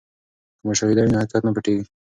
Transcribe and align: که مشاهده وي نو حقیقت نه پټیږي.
که 0.59 0.63
مشاهده 0.69 1.01
وي 1.03 1.11
نو 1.11 1.17
حقیقت 1.21 1.41
نه 1.47 1.51
پټیږي. 1.55 1.83